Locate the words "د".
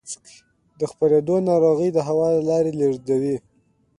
0.79-0.81, 1.93-1.97